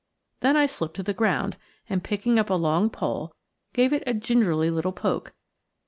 [0.39, 1.57] Then I slipped to the ground,
[1.87, 3.35] and picking up a long pole
[3.71, 5.35] gave it a gingerly little poke.